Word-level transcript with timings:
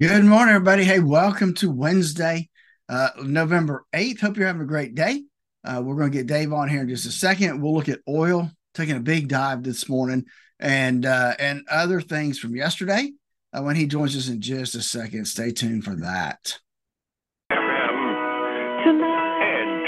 Good 0.00 0.24
morning, 0.24 0.54
everybody. 0.54 0.84
Hey, 0.84 1.00
welcome 1.00 1.52
to 1.56 1.70
Wednesday, 1.70 2.48
uh, 2.88 3.10
November 3.22 3.84
8th. 3.92 4.20
Hope 4.20 4.38
you're 4.38 4.46
having 4.46 4.62
a 4.62 4.66
great 4.66 4.94
day. 4.94 5.22
Uh, 5.62 5.82
we're 5.84 5.96
going 5.96 6.10
to 6.10 6.16
get 6.16 6.26
Dave 6.26 6.50
on 6.50 6.70
here 6.70 6.80
in 6.80 6.88
just 6.88 7.04
a 7.04 7.10
second. 7.10 7.60
We'll 7.60 7.74
look 7.74 7.90
at 7.90 8.00
oil, 8.08 8.50
taking 8.72 8.96
a 8.96 9.00
big 9.00 9.28
dive 9.28 9.62
this 9.62 9.90
morning, 9.90 10.24
and 10.58 11.04
uh, 11.04 11.34
and 11.38 11.66
other 11.70 12.00
things 12.00 12.38
from 12.38 12.56
yesterday 12.56 13.12
uh, 13.52 13.62
when 13.62 13.76
he 13.76 13.86
joins 13.86 14.16
us 14.16 14.28
in 14.28 14.40
just 14.40 14.74
a 14.74 14.80
second. 14.80 15.26
Stay 15.26 15.50
tuned 15.52 15.84
for 15.84 15.94
that. 15.96 16.58
And 17.50 17.60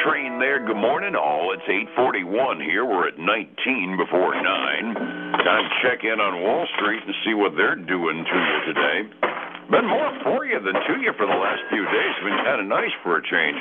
train 0.05 0.39
there. 0.39 0.67
Good 0.67 0.77
morning, 0.77 1.17
all. 1.17 1.55
It's 1.55 1.67
8:41 1.99 2.63
here. 2.63 2.85
We're 2.85 3.09
at 3.09 3.19
19 3.19 3.97
before 3.97 4.35
nine. 4.35 4.95
Time 4.95 5.65
to 5.65 5.71
check 5.83 6.05
in 6.05 6.21
on 6.21 6.43
Wall 6.43 6.67
Street 6.77 7.03
and 7.07 7.15
see 7.25 7.33
what 7.33 7.57
they're 7.57 7.75
doing 7.75 8.23
to 8.23 8.37
you 8.37 8.75
today. 8.75 9.24
Been 9.71 9.89
more 9.89 10.13
for 10.23 10.45
you 10.45 10.61
than 10.61 10.75
to 10.75 10.95
you 11.01 11.13
for 11.17 11.25
the 11.25 11.33
last 11.33 11.63
few 11.71 11.85
days. 11.85 12.15
Been 12.23 12.37
kind 12.45 12.61
of 12.61 12.67
nice 12.67 12.93
for 13.03 13.17
a 13.17 13.23
change. 13.23 13.57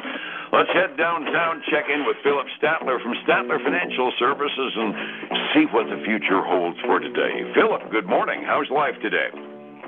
Let's 0.52 0.70
head 0.76 0.98
downtown, 0.98 1.64
check 1.72 1.86
in 1.88 2.06
with 2.06 2.18
Phillip 2.24 2.48
Statler 2.60 3.02
from 3.02 3.16
Statler 3.24 3.64
Financial 3.64 4.12
Services, 4.20 4.72
and 4.76 4.94
see 5.54 5.66
what 5.72 5.88
the 5.88 6.04
future 6.04 6.44
holds 6.44 6.78
for 6.82 7.00
today. 7.00 7.48
Phillip, 7.56 7.90
good 7.90 8.06
morning. 8.06 8.44
How's 8.46 8.70
life 8.70 8.96
today? 9.02 9.30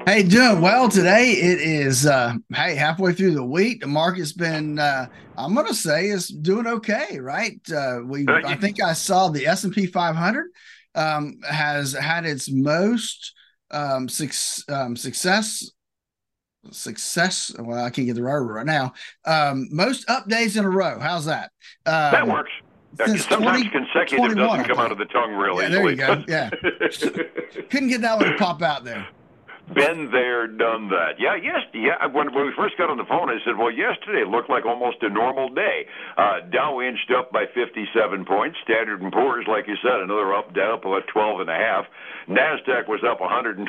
Hey, 0.05 0.23
doing 0.23 0.61
well 0.61 0.87
today. 0.87 1.31
It 1.31 1.59
is 1.59 2.05
uh 2.05 2.35
hey, 2.53 2.75
halfway 2.75 3.11
through 3.11 3.33
the 3.33 3.45
week. 3.45 3.81
The 3.81 3.87
market's 3.87 4.31
been 4.31 4.79
uh 4.79 5.07
I'm 5.37 5.53
gonna 5.53 5.73
say 5.73 6.07
is 6.07 6.27
doing 6.29 6.67
okay, 6.67 7.19
right? 7.19 7.59
Uh 7.69 7.99
we 8.05 8.25
I 8.27 8.55
think 8.55 8.81
I 8.81 8.93
saw 8.93 9.29
the 9.29 9.47
S 9.47 9.65
and 9.65 9.73
P 9.73 9.85
500 9.85 10.45
um 10.93 11.39
has 11.49 11.91
had 11.93 12.25
its 12.25 12.49
most 12.49 13.33
um, 13.71 14.07
suc- 14.07 14.69
um 14.69 14.95
success 14.95 15.71
success. 16.71 17.53
Well 17.59 17.83
i 17.83 17.89
can't 17.89 18.07
get 18.07 18.15
the 18.15 18.23
right 18.23 18.33
word 18.33 18.53
right 18.53 18.65
now. 18.65 18.93
Um 19.25 19.67
most 19.71 20.09
up 20.09 20.27
days 20.27 20.57
in 20.57 20.65
a 20.65 20.69
row. 20.69 20.99
How's 20.99 21.25
that? 21.25 21.51
Um, 21.85 22.11
That 22.11 22.27
works. 22.27 22.51
Sometimes 22.97 23.25
20 23.25 23.69
consecutive 23.69 24.17
21, 24.17 24.35
doesn't 24.35 24.65
come 24.67 24.79
out 24.79 24.91
of 24.91 24.97
the 24.97 25.05
tongue 25.05 25.33
real 25.33 25.61
Yeah, 25.61 25.67
there 25.67 25.89
you 25.89 25.97
go. 25.97 26.23
Yeah. 26.29 26.49
couldn't 27.69 27.89
get 27.89 28.01
that 28.01 28.17
one 28.17 28.31
to 28.31 28.37
pop 28.37 28.61
out 28.61 28.85
there 28.85 29.05
Been 29.73 30.11
there, 30.11 30.45
done 30.45 30.89
that. 30.93 31.17
Yeah, 31.17 31.33
yes, 31.41 31.65
yeah. 31.73 32.05
When, 32.13 32.29
when 32.35 32.45
we 32.45 32.53
first 32.55 32.77
got 32.77 32.93
on 32.93 32.97
the 33.01 33.09
phone, 33.09 33.33
I 33.33 33.41
said, 33.43 33.57
"Well, 33.57 33.71
yesterday 33.73 34.21
looked 34.21 34.49
like 34.49 34.63
almost 34.63 35.01
a 35.01 35.09
normal 35.09 35.49
day. 35.49 35.87
Uh, 36.17 36.45
Dow 36.53 36.81
inched 36.81 37.09
up 37.09 37.31
by 37.31 37.45
57 37.49 37.89
points. 38.25 38.57
Standard 38.61 39.01
and 39.01 39.11
Poor's, 39.11 39.49
like 39.49 39.65
you 39.65 39.73
said, 39.81 40.05
another 40.05 40.35
up, 40.37 40.53
down 40.53 40.77
up 40.77 40.85
about 40.85 41.07
12 41.09 41.41
and 41.41 41.49
a 41.49 41.57
half. 41.57 41.85
Nasdaq 42.29 42.87
was 42.89 43.01
up 43.05 43.21
121 43.21 43.65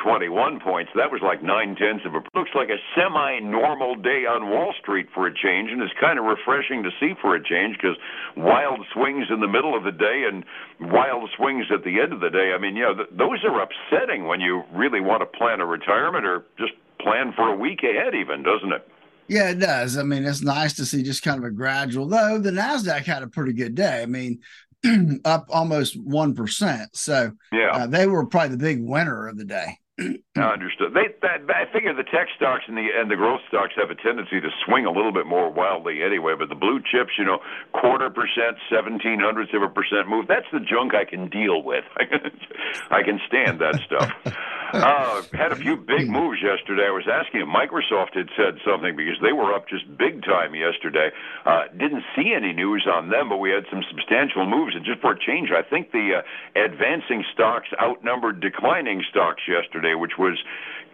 points. 0.60 0.90
That 0.96 1.12
was 1.12 1.20
like 1.24 1.42
nine 1.42 1.76
tenths 1.76 2.04
of 2.04 2.12
a. 2.12 2.20
Looks 2.36 2.52
like 2.54 2.68
a 2.68 2.80
semi-normal 2.96 3.96
day 3.96 4.28
on 4.28 4.48
Wall 4.52 4.72
Street 4.80 5.08
for 5.12 5.26
a 5.26 5.32
change, 5.32 5.72
and 5.72 5.80
it's 5.80 5.92
kind 6.00 6.18
of 6.18 6.24
refreshing 6.24 6.82
to 6.84 6.90
see 7.00 7.12
for 7.20 7.36
a 7.36 7.42
change 7.42 7.76
because 7.80 7.96
wild 8.36 8.84
swings 8.92 9.28
in 9.32 9.40
the 9.40 9.48
middle 9.48 9.76
of 9.76 9.84
the 9.84 9.92
day 9.92 10.28
and 10.28 10.44
wild 10.92 11.28
swings 11.36 11.66
at 11.72 11.84
the 11.84 12.00
end 12.00 12.12
of 12.12 12.20
the 12.20 12.30
day. 12.30 12.52
I 12.52 12.58
mean, 12.60 12.76
yeah, 12.76 12.92
th- 12.96 13.12
those 13.16 13.44
are 13.44 13.60
upsetting 13.60 14.24
when 14.28 14.40
you 14.40 14.64
really 14.72 15.00
want 15.00 15.20
to 15.20 15.28
plan 15.38 15.60
a 15.60 15.66
retirement 15.86 16.26
or 16.26 16.46
just 16.58 16.72
plan 17.00 17.32
for 17.34 17.48
a 17.52 17.56
week 17.56 17.82
ahead, 17.82 18.14
even, 18.14 18.42
doesn't 18.42 18.72
it? 18.72 18.86
yeah 19.28 19.50
it 19.50 19.58
does 19.58 19.98
i 19.98 20.04
mean 20.04 20.24
it's 20.24 20.40
nice 20.40 20.72
to 20.74 20.84
see 20.86 21.02
just 21.02 21.20
kind 21.24 21.36
of 21.38 21.42
a 21.44 21.50
gradual 21.50 22.06
though 22.06 22.38
the 22.38 22.52
nasdaq 22.52 23.02
had 23.02 23.24
a 23.24 23.26
pretty 23.26 23.52
good 23.52 23.74
day 23.74 24.00
i 24.00 24.06
mean 24.06 24.38
up 25.24 25.46
almost 25.48 25.98
1% 26.06 26.86
so 26.92 27.32
Yeah. 27.50 27.70
uh, 27.72 27.86
they 27.88 28.06
were 28.06 28.24
probably 28.26 28.50
the 28.50 28.62
big 28.62 28.80
winner 28.80 29.26
of 29.26 29.36
the 29.36 29.44
day 29.44 29.78
I 29.98 30.52
understood. 30.52 30.92
They, 30.92 31.08
that, 31.22 31.48
I 31.48 31.64
figure 31.72 31.94
the 31.94 32.04
tech 32.04 32.28
stocks 32.36 32.64
and 32.68 32.76
the 32.76 32.84
and 32.92 33.10
the 33.10 33.16
growth 33.16 33.40
stocks 33.48 33.72
have 33.80 33.88
a 33.88 33.94
tendency 33.94 34.40
to 34.40 34.50
swing 34.66 34.84
a 34.84 34.92
little 34.92 35.12
bit 35.12 35.24
more 35.24 35.50
wildly 35.50 36.02
anyway. 36.04 36.34
But 36.38 36.50
the 36.50 36.54
blue 36.54 36.80
chips, 36.84 37.16
you 37.16 37.24
know, 37.24 37.38
quarter 37.72 38.10
percent, 38.10 38.60
seventeen 38.68 39.20
hundredths 39.20 39.54
of 39.54 39.62
a 39.62 39.72
percent 39.72 40.08
move. 40.08 40.28
That's 40.28 40.44
the 40.52 40.60
junk 40.60 40.92
I 40.94 41.08
can 41.08 41.30
deal 41.30 41.62
with. 41.62 41.84
I 42.90 43.02
can 43.02 43.20
stand 43.26 43.60
that 43.60 43.80
stuff. 43.86 44.36
Uh, 44.72 45.22
had 45.32 45.52
a 45.52 45.56
few 45.56 45.76
big 45.76 46.10
moves 46.10 46.42
yesterday. 46.42 46.90
I 46.90 46.90
was 46.90 47.06
asking 47.06 47.46
if 47.46 47.48
Microsoft 47.48 48.18
had 48.18 48.26
said 48.34 48.58
something 48.66 48.96
because 48.98 49.14
they 49.22 49.30
were 49.30 49.54
up 49.54 49.68
just 49.68 49.86
big 49.96 50.24
time 50.26 50.58
yesterday. 50.58 51.14
Uh, 51.46 51.70
didn't 51.78 52.02
see 52.18 52.34
any 52.34 52.52
news 52.52 52.82
on 52.90 53.08
them, 53.08 53.28
but 53.30 53.38
we 53.38 53.50
had 53.50 53.62
some 53.70 53.82
substantial 53.86 54.42
moves. 54.44 54.74
And 54.74 54.84
just 54.84 55.00
for 55.00 55.14
a 55.14 55.18
change, 55.18 55.54
I 55.54 55.62
think 55.62 55.92
the 55.92 56.18
uh, 56.18 56.58
advancing 56.58 57.22
stocks 57.32 57.70
outnumbered 57.78 58.42
declining 58.42 59.06
stocks 59.08 59.42
yesterday, 59.46 59.85
which 59.94 60.18
was 60.18 60.38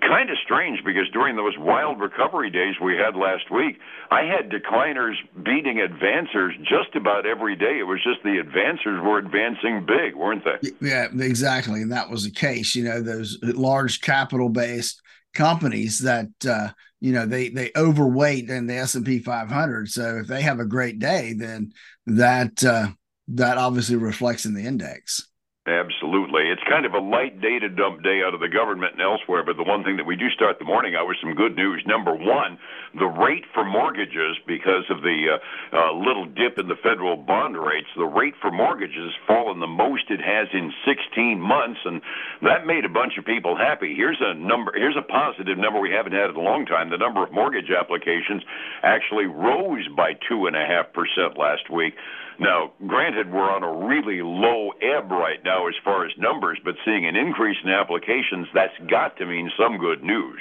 kind 0.02 0.30
of 0.30 0.36
strange 0.44 0.80
because 0.84 1.08
during 1.12 1.36
those 1.36 1.56
wild 1.58 2.00
recovery 2.00 2.50
days 2.50 2.74
we 2.82 2.96
had 2.96 3.16
last 3.16 3.50
week, 3.50 3.78
I 4.10 4.22
had 4.22 4.50
decliners 4.50 5.14
beating 5.42 5.78
advancers 5.78 6.52
just 6.62 6.94
about 6.96 7.26
every 7.26 7.56
day. 7.56 7.78
It 7.78 7.84
was 7.84 8.02
just 8.02 8.22
the 8.22 8.42
advancers 8.42 9.02
were 9.02 9.18
advancing 9.18 9.86
big, 9.86 10.16
weren't 10.16 10.44
they? 10.44 10.70
Yeah, 10.80 11.06
exactly. 11.18 11.82
And 11.82 11.92
that 11.92 12.10
was 12.10 12.24
the 12.24 12.30
case. 12.30 12.74
You 12.74 12.84
know, 12.84 13.00
those 13.00 13.38
large 13.42 14.00
capital 14.00 14.48
based 14.48 15.00
companies 15.34 16.00
that 16.00 16.30
uh, 16.46 16.70
you 17.00 17.12
know 17.12 17.26
they 17.26 17.48
they 17.48 17.70
overweight 17.76 18.50
in 18.50 18.66
the 18.66 18.76
S 18.76 18.94
and 18.94 19.06
P 19.06 19.18
500. 19.20 19.88
So 19.88 20.18
if 20.18 20.26
they 20.26 20.42
have 20.42 20.60
a 20.60 20.66
great 20.66 20.98
day, 20.98 21.34
then 21.36 21.72
that 22.06 22.62
uh, 22.64 22.88
that 23.28 23.58
obviously 23.58 23.96
reflects 23.96 24.44
in 24.44 24.54
the 24.54 24.64
index. 24.64 25.28
Absolutely. 25.66 26.41
Kind 26.72 26.88
of 26.88 26.94
a 26.94 27.04
light 27.04 27.36
data 27.44 27.68
dump 27.68 28.02
day 28.02 28.24
out 28.24 28.32
of 28.32 28.40
the 28.40 28.48
government 28.48 28.96
and 28.96 29.02
elsewhere, 29.04 29.44
but 29.44 29.60
the 29.60 29.62
one 29.62 29.84
thing 29.84 30.00
that 30.00 30.08
we 30.08 30.16
do 30.16 30.30
start 30.30 30.56
the 30.58 30.64
morning 30.64 30.96
out 30.96 31.06
with 31.06 31.18
some 31.20 31.34
good 31.34 31.54
news. 31.54 31.84
Number 31.84 32.16
one, 32.16 32.56
the 32.96 33.04
rate 33.04 33.44
for 33.52 33.62
mortgages, 33.62 34.40
because 34.46 34.88
of 34.88 35.04
the 35.04 35.36
uh, 35.36 35.76
uh, 35.76 35.92
little 35.92 36.24
dip 36.24 36.56
in 36.56 36.68
the 36.68 36.80
federal 36.80 37.14
bond 37.14 37.60
rates, 37.60 37.92
the 37.94 38.08
rate 38.08 38.32
for 38.40 38.50
mortgages 38.50 39.12
has 39.12 39.12
fallen 39.28 39.60
the 39.60 39.66
most 39.66 40.08
it 40.08 40.24
has 40.24 40.48
in 40.54 40.72
16 40.88 41.36
months, 41.38 41.80
and 41.84 42.00
that 42.40 42.64
made 42.64 42.86
a 42.86 42.88
bunch 42.88 43.18
of 43.18 43.26
people 43.26 43.52
happy. 43.54 43.92
Here's 43.94 44.20
a 44.24 44.32
number, 44.32 44.72
here's 44.74 44.96
a 44.96 45.04
positive 45.04 45.58
number 45.58 45.78
we 45.78 45.92
haven't 45.92 46.16
had 46.16 46.30
in 46.30 46.36
a 46.36 46.40
long 46.40 46.64
time. 46.64 46.88
The 46.88 46.96
number 46.96 47.22
of 47.22 47.32
mortgage 47.32 47.68
applications 47.68 48.40
actually 48.82 49.26
rose 49.26 49.84
by 49.94 50.16
2.5% 50.24 51.36
last 51.36 51.68
week. 51.68 51.92
Now, 52.38 52.72
granted, 52.86 53.30
we're 53.30 53.50
on 53.50 53.62
a 53.62 53.86
really 53.86 54.22
low 54.22 54.72
ebb 54.80 55.10
right 55.10 55.38
now 55.44 55.68
as 55.68 55.74
far 55.84 56.06
as 56.06 56.12
numbers, 56.18 56.58
but 56.64 56.74
seeing 56.84 57.06
an 57.06 57.16
increase 57.16 57.56
in 57.62 57.70
applications, 57.70 58.48
that's 58.54 58.74
got 58.88 59.16
to 59.18 59.26
mean 59.26 59.50
some 59.58 59.78
good 59.78 60.02
news. 60.02 60.40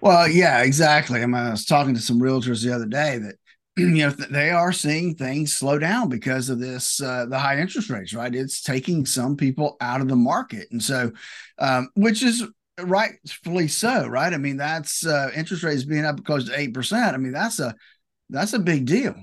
Well, 0.00 0.28
yeah, 0.28 0.62
exactly. 0.62 1.22
I, 1.22 1.26
mean, 1.26 1.34
I 1.34 1.50
was 1.50 1.66
talking 1.66 1.94
to 1.94 2.00
some 2.00 2.20
realtors 2.20 2.64
the 2.64 2.74
other 2.74 2.86
day 2.86 3.18
that 3.18 3.34
you 3.76 3.88
know 3.88 4.10
th- 4.10 4.30
they 4.30 4.50
are 4.50 4.72
seeing 4.72 5.14
things 5.14 5.52
slow 5.52 5.78
down 5.78 6.08
because 6.08 6.48
of 6.48 6.58
this 6.58 7.00
uh, 7.00 7.26
the 7.26 7.38
high 7.38 7.58
interest 7.58 7.90
rates. 7.90 8.14
Right, 8.14 8.34
it's 8.34 8.62
taking 8.62 9.06
some 9.06 9.36
people 9.36 9.76
out 9.80 10.00
of 10.00 10.08
the 10.08 10.16
market, 10.16 10.68
and 10.70 10.82
so 10.82 11.12
um, 11.58 11.90
which 11.94 12.22
is 12.22 12.44
rightfully 12.80 13.68
so. 13.68 14.06
Right, 14.06 14.32
I 14.32 14.38
mean 14.38 14.56
that's 14.56 15.06
uh, 15.06 15.30
interest 15.34 15.62
rates 15.62 15.84
being 15.84 16.04
up 16.04 16.24
close 16.24 16.46
to 16.46 16.58
eight 16.58 16.74
percent. 16.74 17.14
I 17.14 17.18
mean 17.18 17.32
that's 17.32 17.60
a 17.60 17.74
that's 18.30 18.54
a 18.54 18.58
big 18.58 18.86
deal. 18.86 19.14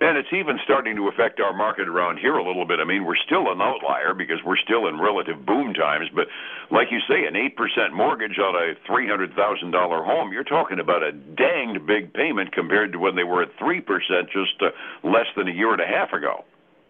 And 0.00 0.16
it's 0.16 0.28
even 0.32 0.60
starting 0.62 0.94
to 0.94 1.08
affect 1.08 1.40
our 1.40 1.52
market 1.52 1.88
around 1.88 2.18
here 2.18 2.36
a 2.36 2.46
little 2.46 2.64
bit. 2.64 2.78
I 2.78 2.84
mean, 2.84 3.04
we're 3.04 3.16
still 3.16 3.50
an 3.50 3.60
outlier 3.60 4.14
because 4.14 4.38
we're 4.46 4.56
still 4.56 4.86
in 4.86 5.00
relative 5.00 5.44
boom 5.44 5.74
times. 5.74 6.06
But 6.14 6.28
like 6.70 6.92
you 6.92 7.00
say, 7.08 7.26
an 7.26 7.34
8% 7.34 7.92
mortgage 7.92 8.38
on 8.38 8.54
a 8.54 8.74
$300,000 8.88 10.06
home, 10.06 10.32
you're 10.32 10.44
talking 10.44 10.78
about 10.78 11.02
a 11.02 11.10
danged 11.10 11.84
big 11.84 12.14
payment 12.14 12.52
compared 12.52 12.92
to 12.92 12.98
when 13.00 13.16
they 13.16 13.24
were 13.24 13.42
at 13.42 13.56
3% 13.58 13.82
just 14.30 14.62
uh, 14.62 14.70
less 15.02 15.26
than 15.36 15.48
a 15.48 15.52
year 15.52 15.72
and 15.72 15.82
a 15.82 15.86
half 15.86 16.12
ago. 16.12 16.44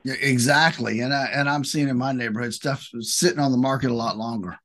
Yeah, 0.04 0.14
exactly, 0.20 1.00
and 1.00 1.12
I, 1.12 1.26
and 1.32 1.48
I'm 1.48 1.64
seeing 1.64 1.88
in 1.88 1.96
my 1.96 2.12
neighborhood 2.12 2.54
stuff 2.54 2.88
sitting 3.00 3.40
on 3.40 3.52
the 3.52 3.58
market 3.58 3.90
a 3.90 3.94
lot 3.94 4.16
longer. 4.16 4.58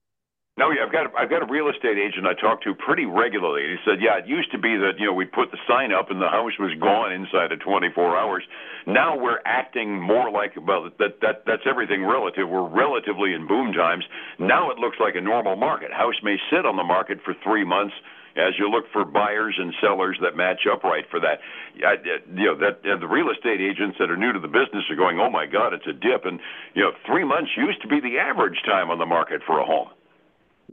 No, 0.53 0.69
yeah, 0.69 0.85
I've 0.85 0.93
got 0.93 1.09
I've 1.17 1.33
got 1.33 1.41
a 1.41 1.49
real 1.49 1.65
estate 1.73 1.97
agent 1.97 2.29
I 2.29 2.37
talk 2.37 2.61
to 2.61 2.77
pretty 2.77 3.09
regularly. 3.09 3.73
He 3.73 3.77
said, 3.81 3.97
yeah, 3.97 4.21
it 4.21 4.29
used 4.29 4.51
to 4.53 4.61
be 4.61 4.77
that 4.77 5.01
you 5.01 5.09
know 5.09 5.13
we'd 5.13 5.33
put 5.33 5.49
the 5.49 5.57
sign 5.67 5.89
up 5.91 6.11
and 6.13 6.21
the 6.21 6.29
house 6.29 6.53
was 6.61 6.77
gone 6.77 7.09
inside 7.11 7.49
of 7.51 7.59
24 7.59 7.89
hours. 8.13 8.45
Now 8.85 9.17
we're 9.17 9.41
acting 9.49 9.97
more 9.99 10.29
like 10.29 10.53
well 10.61 10.93
that 10.99 11.17
that 11.25 11.41
that's 11.49 11.65
everything 11.65 12.05
relative. 12.05 12.45
We're 12.45 12.69
relatively 12.69 13.33
in 13.33 13.47
boom 13.47 13.73
times. 13.73 14.05
Now 14.37 14.69
it 14.69 14.77
looks 14.77 14.97
like 15.01 15.15
a 15.17 15.21
normal 15.21 15.55
market. 15.55 15.89
House 15.91 16.21
may 16.21 16.37
sit 16.53 16.69
on 16.69 16.77
the 16.77 16.85
market 16.85 17.17
for 17.25 17.33
three 17.41 17.65
months 17.65 17.95
as 18.37 18.53
you 18.61 18.69
look 18.69 18.85
for 18.93 19.05
buyers 19.05 19.57
and 19.57 19.73
sellers 19.81 20.17
that 20.21 20.37
match 20.37 20.69
up 20.69 20.83
right 20.83 21.05
for 21.09 21.19
that. 21.19 21.41
I, 21.81 21.97
you 22.29 22.45
know 22.45 22.57
that 22.61 22.85
and 22.85 23.01
the 23.01 23.09
real 23.09 23.33
estate 23.33 23.57
agents 23.57 23.97
that 23.97 24.11
are 24.13 24.17
new 24.17 24.31
to 24.31 24.39
the 24.39 24.53
business 24.53 24.85
are 24.93 24.95
going, 25.01 25.17
oh 25.17 25.33
my 25.33 25.47
God, 25.49 25.73
it's 25.73 25.89
a 25.89 25.97
dip, 25.97 26.29
and 26.29 26.37
you 26.77 26.85
know 26.85 26.93
three 27.09 27.25
months 27.25 27.49
used 27.57 27.81
to 27.81 27.87
be 27.89 27.97
the 27.99 28.21
average 28.21 28.61
time 28.69 28.93
on 28.93 28.99
the 29.01 29.09
market 29.09 29.41
for 29.49 29.57
a 29.57 29.65
home. 29.65 29.89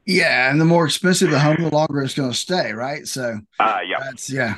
Yeah, 0.07 0.51
and 0.51 0.61
the 0.61 0.65
more 0.65 0.87
expensive 0.87 1.31
the 1.31 1.39
home, 1.39 1.57
the 1.61 1.71
longer 1.71 2.03
it's 2.03 2.15
going 2.15 2.31
to 2.31 2.37
stay, 2.37 2.73
right? 2.73 3.07
So 3.07 3.41
Ah, 3.59 3.81
yeah. 3.81 3.99
that's 4.01 4.31
yeah. 4.31 4.57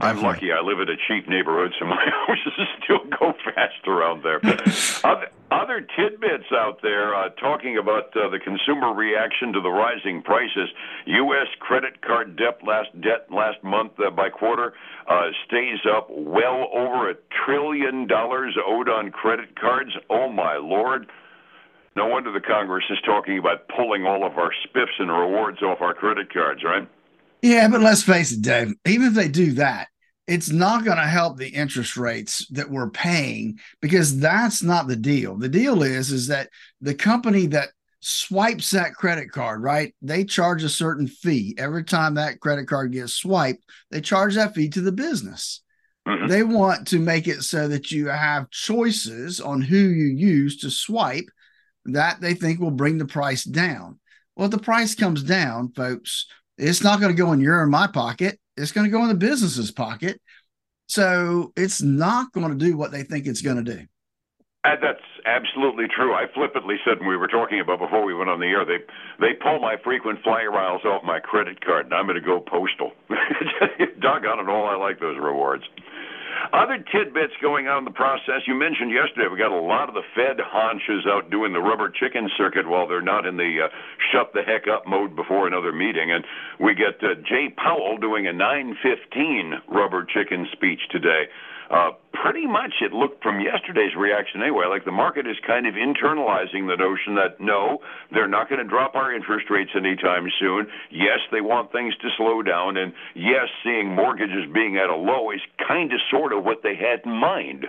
I'm 0.00 0.20
lucky 0.22 0.50
I 0.50 0.60
live 0.60 0.80
in 0.80 0.88
a 0.88 0.96
cheap 1.06 1.28
neighborhood, 1.28 1.72
so 1.78 1.84
my 1.86 2.04
houses 2.26 2.66
still 2.82 2.98
go 3.20 3.32
fast 3.44 3.86
around 3.86 4.24
there. 4.24 4.40
other, 5.04 5.28
Other 5.52 5.86
tidbits 5.96 6.50
out 6.52 6.82
there 6.82 7.14
uh, 7.14 7.28
talking 7.40 7.78
about 7.78 8.06
uh, 8.16 8.28
the 8.28 8.40
consumer 8.40 8.92
reaction 8.92 9.52
to 9.52 9.60
the 9.60 9.70
rising 9.70 10.20
prices. 10.20 10.68
U.S. 11.06 11.46
credit 11.60 12.02
card 12.02 12.34
debt 12.36 12.58
last 12.66 12.88
debt 13.00 13.30
last 13.30 13.62
month 13.62 13.92
uh, 14.04 14.10
by 14.10 14.30
quarter 14.30 14.74
uh, 15.08 15.28
stays 15.46 15.78
up 15.88 16.08
well 16.10 16.68
over 16.74 17.10
a 17.10 17.14
trillion 17.46 18.08
dollars 18.08 18.56
owed 18.66 18.88
on 18.88 19.12
credit 19.12 19.54
cards. 19.60 19.92
Oh 20.10 20.28
my 20.28 20.56
lord! 20.56 21.06
No 21.96 22.06
wonder 22.06 22.32
the 22.32 22.40
Congress 22.40 22.84
is 22.90 22.98
talking 23.04 23.38
about 23.38 23.68
pulling 23.68 24.04
all 24.04 24.24
of 24.24 24.36
our 24.36 24.52
spiffs 24.66 24.98
and 24.98 25.10
rewards 25.10 25.62
off 25.62 25.80
our 25.80 25.94
credit 25.94 26.32
cards, 26.32 26.62
right? 26.64 26.88
Yeah, 27.42 27.68
but 27.68 27.82
let's 27.82 28.02
face 28.02 28.32
it, 28.32 28.42
Dave. 28.42 28.74
Even 28.86 29.08
if 29.08 29.14
they 29.14 29.28
do 29.28 29.52
that, 29.52 29.88
it's 30.26 30.50
not 30.50 30.84
going 30.84 30.96
to 30.96 31.04
help 31.04 31.36
the 31.36 31.48
interest 31.48 31.96
rates 31.96 32.46
that 32.48 32.70
we're 32.70 32.90
paying 32.90 33.58
because 33.80 34.18
that's 34.18 34.62
not 34.62 34.88
the 34.88 34.96
deal. 34.96 35.36
The 35.36 35.48
deal 35.48 35.82
is 35.82 36.10
is 36.10 36.28
that 36.28 36.48
the 36.80 36.94
company 36.94 37.46
that 37.48 37.68
swipes 38.00 38.70
that 38.70 38.94
credit 38.94 39.30
card, 39.30 39.62
right? 39.62 39.94
They 40.02 40.24
charge 40.24 40.62
a 40.62 40.68
certain 40.68 41.06
fee 41.06 41.54
every 41.58 41.84
time 41.84 42.14
that 42.14 42.40
credit 42.40 42.66
card 42.66 42.92
gets 42.92 43.14
swiped. 43.14 43.64
They 43.90 44.00
charge 44.00 44.34
that 44.34 44.54
fee 44.54 44.68
to 44.70 44.80
the 44.80 44.92
business. 44.92 45.62
Mm-hmm. 46.06 46.26
They 46.28 46.42
want 46.42 46.88
to 46.88 46.98
make 46.98 47.28
it 47.28 47.42
so 47.42 47.68
that 47.68 47.90
you 47.90 48.08
have 48.08 48.50
choices 48.50 49.40
on 49.40 49.62
who 49.62 49.78
you 49.78 50.06
use 50.06 50.58
to 50.58 50.70
swipe 50.70 51.28
that 51.86 52.20
they 52.20 52.34
think 52.34 52.60
will 52.60 52.70
bring 52.70 52.98
the 52.98 53.06
price 53.06 53.44
down. 53.44 53.98
Well, 54.36 54.46
if 54.46 54.50
the 54.50 54.58
price 54.58 54.94
comes 54.94 55.22
down, 55.22 55.72
folks, 55.72 56.26
it's 56.58 56.82
not 56.82 57.00
going 57.00 57.14
to 57.14 57.22
go 57.22 57.32
in 57.32 57.40
your 57.40 57.60
or 57.60 57.66
my 57.66 57.86
pocket 57.86 58.38
it's 58.56 58.72
going 58.72 58.84
to 58.84 58.90
go 58.90 59.02
in 59.02 59.08
the 59.08 59.14
business's 59.14 59.70
pocket. 59.70 60.20
So 60.86 61.52
it's 61.56 61.82
not 61.82 62.32
going 62.32 62.50
to 62.50 62.64
do 62.64 62.76
what 62.76 62.92
they 62.92 63.02
think 63.02 63.26
it's 63.26 63.42
going 63.42 63.64
to 63.64 63.76
do. 63.76 63.86
Uh, 64.64 64.76
that's 64.80 65.04
absolutely 65.26 65.84
true. 65.94 66.14
I 66.14 66.24
flippantly 66.32 66.76
said 66.84 67.00
when 67.00 67.08
we 67.08 67.16
were 67.16 67.28
talking 67.28 67.60
about 67.60 67.78
before 67.78 68.04
we 68.04 68.14
went 68.14 68.30
on 68.30 68.40
the 68.40 68.46
air, 68.46 68.64
they 68.64 68.78
they 69.20 69.34
pull 69.34 69.58
my 69.60 69.76
frequent 69.84 70.22
flyer 70.22 70.50
miles 70.50 70.84
off 70.86 71.04
my 71.04 71.20
credit 71.20 71.62
card, 71.62 71.86
and 71.86 71.94
I'm 71.94 72.06
going 72.06 72.20
to 72.20 72.24
go 72.24 72.40
postal. 72.40 72.92
Doggone 74.00 74.40
it 74.40 74.48
all, 74.48 74.66
I 74.66 74.76
like 74.76 75.00
those 75.00 75.18
rewards. 75.18 75.64
Other 76.52 76.78
tidbits 76.92 77.32
going 77.40 77.68
on 77.68 77.78
in 77.78 77.84
the 77.84 77.96
process. 77.96 78.42
You 78.46 78.54
mentioned 78.54 78.90
yesterday 78.90 79.28
we 79.30 79.38
got 79.38 79.52
a 79.52 79.60
lot 79.60 79.88
of 79.88 79.94
the 79.94 80.04
Fed 80.14 80.38
haunches 80.40 81.06
out 81.06 81.30
doing 81.30 81.52
the 81.52 81.60
rubber 81.60 81.88
chicken 81.88 82.28
circuit 82.36 82.68
while 82.68 82.86
they're 82.86 83.02
not 83.02 83.26
in 83.26 83.36
the 83.36 83.64
uh, 83.64 83.68
shut 84.12 84.32
the 84.34 84.42
heck 84.42 84.68
up 84.68 84.86
mode 84.86 85.16
before 85.16 85.46
another 85.46 85.72
meeting, 85.72 86.12
and 86.12 86.24
we 86.60 86.74
get 86.74 87.02
uh, 87.02 87.14
Jay 87.28 87.48
Powell 87.56 87.96
doing 87.96 88.26
a 88.26 88.32
9:15 88.32 89.62
rubber 89.68 90.04
chicken 90.04 90.46
speech 90.52 90.80
today. 90.90 91.24
Uh, 91.70 91.90
pretty 92.12 92.46
much 92.46 92.74
it 92.80 92.92
looked 92.92 93.22
from 93.22 93.40
yesterday's 93.40 93.94
reaction 93.96 94.42
anyway, 94.42 94.64
like 94.68 94.84
the 94.84 94.92
market 94.92 95.26
is 95.26 95.36
kind 95.46 95.66
of 95.66 95.74
internalizing 95.74 96.68
the 96.68 96.76
notion 96.78 97.14
that 97.14 97.40
no, 97.40 97.78
they're 98.12 98.28
not 98.28 98.48
going 98.48 98.62
to 98.62 98.68
drop 98.68 98.94
our 98.94 99.14
interest 99.14 99.50
rates 99.50 99.70
anytime 99.76 100.26
soon. 100.40 100.66
Yes, 100.90 101.18
they 101.32 101.40
want 101.40 101.72
things 101.72 101.94
to 102.00 102.08
slow 102.16 102.42
down, 102.42 102.76
and 102.76 102.92
yes, 103.14 103.48
seeing 103.62 103.94
mortgages 103.94 104.44
being 104.52 104.76
at 104.76 104.90
a 104.90 104.96
low 104.96 105.30
is 105.30 105.40
kind 105.66 105.92
of 105.92 106.00
sort 106.10 106.32
of 106.32 106.44
what 106.44 106.62
they 106.62 106.74
had 106.76 107.00
in 107.04 107.12
mind. 107.12 107.66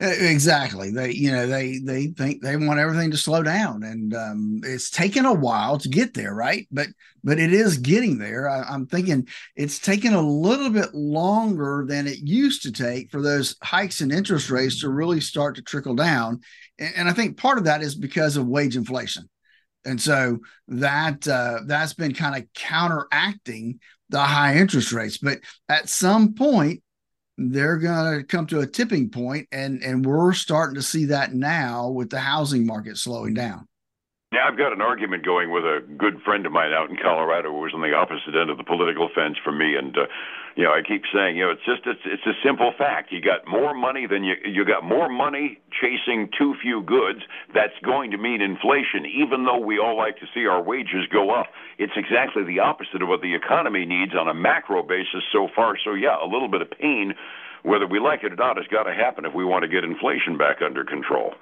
Exactly. 0.00 0.90
They, 0.90 1.12
you 1.12 1.30
know, 1.30 1.46
they 1.46 1.78
they 1.78 2.08
think 2.08 2.42
they 2.42 2.56
want 2.56 2.80
everything 2.80 3.12
to 3.12 3.16
slow 3.16 3.44
down, 3.44 3.84
and 3.84 4.12
um, 4.12 4.60
it's 4.64 4.90
taken 4.90 5.24
a 5.24 5.32
while 5.32 5.78
to 5.78 5.88
get 5.88 6.14
there, 6.14 6.34
right? 6.34 6.66
But 6.72 6.88
but 7.22 7.38
it 7.38 7.52
is 7.52 7.78
getting 7.78 8.18
there. 8.18 8.48
I, 8.50 8.62
I'm 8.64 8.86
thinking 8.86 9.28
it's 9.54 9.78
taken 9.78 10.12
a 10.12 10.20
little 10.20 10.68
bit 10.70 10.92
longer 10.94 11.84
than 11.88 12.08
it 12.08 12.18
used 12.18 12.62
to 12.64 12.72
take 12.72 13.12
for 13.12 13.22
those 13.22 13.54
hikes 13.62 14.00
in 14.00 14.10
interest 14.10 14.50
rates 14.50 14.80
to 14.80 14.88
really 14.88 15.20
start 15.20 15.54
to 15.56 15.62
trickle 15.62 15.94
down, 15.94 16.40
and, 16.78 16.92
and 16.96 17.08
I 17.08 17.12
think 17.12 17.36
part 17.36 17.58
of 17.58 17.64
that 17.64 17.80
is 17.80 17.94
because 17.94 18.36
of 18.36 18.48
wage 18.48 18.74
inflation, 18.76 19.28
and 19.84 20.00
so 20.00 20.38
that 20.68 21.26
uh, 21.28 21.60
that's 21.66 21.94
been 21.94 22.14
kind 22.14 22.36
of 22.42 22.48
counteracting 22.54 23.80
the 24.10 24.22
high 24.22 24.56
interest 24.56 24.92
rates. 24.92 25.18
But 25.18 25.40
at 25.68 25.88
some 25.88 26.34
point, 26.34 26.82
they're 27.36 27.78
going 27.78 28.18
to 28.18 28.24
come 28.24 28.46
to 28.46 28.60
a 28.60 28.66
tipping 28.66 29.10
point 29.10 29.48
and 29.50 29.82
and 29.82 30.04
we're 30.06 30.32
starting 30.32 30.76
to 30.76 30.82
see 30.82 31.06
that 31.06 31.34
now 31.34 31.88
with 31.88 32.10
the 32.10 32.20
housing 32.20 32.64
market 32.66 32.96
slowing 32.96 33.34
down 33.34 33.66
yeah, 34.34 34.46
I've 34.46 34.58
got 34.58 34.72
an 34.72 34.80
argument 34.80 35.24
going 35.24 35.50
with 35.50 35.64
a 35.64 35.80
good 35.96 36.20
friend 36.22 36.44
of 36.46 36.52
mine 36.52 36.72
out 36.72 36.90
in 36.90 36.96
Colorado 36.96 37.50
who 37.50 37.60
was 37.60 37.72
on 37.74 37.82
the 37.82 37.94
opposite 37.94 38.34
end 38.34 38.50
of 38.50 38.58
the 38.58 38.64
political 38.64 39.08
fence 39.14 39.36
from 39.42 39.58
me, 39.58 39.76
and 39.76 39.96
uh, 39.96 40.06
you 40.56 40.62
know, 40.62 40.70
I 40.70 40.82
keep 40.86 41.02
saying, 41.12 41.36
you 41.36 41.44
know, 41.44 41.50
it's 41.50 41.66
just 41.66 41.82
it's 41.86 42.02
it's 42.06 42.26
a 42.26 42.36
simple 42.44 42.72
fact. 42.78 43.10
You 43.10 43.20
got 43.20 43.46
more 43.46 43.74
money 43.74 44.06
than 44.06 44.22
you 44.22 44.34
you 44.44 44.64
got 44.64 44.84
more 44.84 45.08
money 45.08 45.58
chasing 45.70 46.30
too 46.38 46.54
few 46.62 46.82
goods. 46.82 47.20
That's 47.54 47.74
going 47.82 48.12
to 48.12 48.18
mean 48.18 48.40
inflation, 48.40 49.06
even 49.06 49.44
though 49.44 49.58
we 49.58 49.78
all 49.78 49.96
like 49.96 50.18
to 50.18 50.26
see 50.32 50.46
our 50.46 50.62
wages 50.62 51.06
go 51.10 51.30
up. 51.30 51.46
It's 51.78 51.94
exactly 51.96 52.44
the 52.44 52.60
opposite 52.60 53.02
of 53.02 53.08
what 53.08 53.20
the 53.20 53.34
economy 53.34 53.84
needs 53.84 54.14
on 54.14 54.28
a 54.28 54.34
macro 54.34 54.82
basis 54.82 55.26
so 55.32 55.48
far. 55.54 55.74
So 55.82 55.94
yeah, 55.94 56.22
a 56.22 56.26
little 56.26 56.48
bit 56.48 56.62
of 56.62 56.70
pain, 56.70 57.14
whether 57.62 57.86
we 57.86 57.98
like 57.98 58.22
it 58.22 58.32
or 58.32 58.36
not, 58.36 58.56
has 58.56 58.66
got 58.68 58.84
to 58.84 58.94
happen 58.94 59.24
if 59.24 59.34
we 59.34 59.44
want 59.44 59.62
to 59.62 59.68
get 59.68 59.82
inflation 59.82 60.38
back 60.38 60.62
under 60.64 60.84
control. 60.84 61.34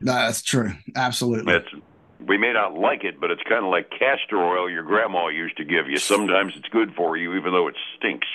That's 0.00 0.42
true. 0.42 0.72
Absolutely. 0.96 1.54
It's 1.54 1.68
we 2.26 2.38
may 2.38 2.52
not 2.52 2.74
like 2.74 3.04
it, 3.04 3.20
but 3.20 3.30
it's 3.30 3.42
kind 3.48 3.64
of 3.64 3.70
like 3.70 3.90
castor 3.90 4.36
oil 4.36 4.70
your 4.70 4.82
grandma 4.82 5.28
used 5.28 5.56
to 5.56 5.64
give 5.64 5.88
you. 5.88 5.98
Sometimes 5.98 6.54
it's 6.56 6.68
good 6.68 6.94
for 6.94 7.16
you, 7.16 7.34
even 7.34 7.52
though 7.52 7.68
it 7.68 7.76
stinks. 7.96 8.26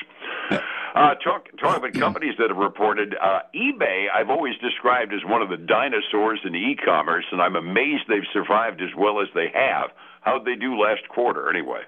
Uh, 0.96 1.14
talk 1.16 1.46
talk 1.60 1.78
about 1.78 1.94
companies 1.94 2.34
that 2.40 2.50
have 2.50 2.58
reported. 2.58 3.16
Uh, 3.22 3.42
eBay, 3.56 4.08
I've 4.14 4.30
always 4.30 4.56
described 4.58 5.14
as 5.14 5.22
one 5.24 5.42
of 5.42 5.50
the 5.50 5.58
dinosaurs 5.58 6.40
in 6.44 6.56
e-commerce, 6.56 7.26
and 7.32 7.42
I'm 7.42 7.56
amazed 7.56 8.04
they've 8.08 8.24
survived 8.34 8.82
as 8.82 8.90
well 8.98 9.22
as 9.22 9.28
they 9.36 9.50
have. 9.54 9.92
How'd 10.22 10.46
they 10.46 10.56
do 10.56 10.78
last 10.78 11.08
quarter, 11.10 11.50
anyway? 11.50 11.82